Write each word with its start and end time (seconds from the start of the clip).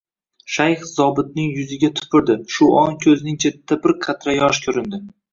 Shayx 0.51 0.85
zobitning 0.99 1.51
yuziga 1.57 1.89
tupurdi, 1.99 2.37
shu 2.55 2.69
on 2.83 2.97
ko`zining 3.03 3.37
chetida 3.43 3.77
bir 3.83 3.93
qatra 4.07 4.35
yosh 4.39 4.61
ko`rindi 4.71 5.01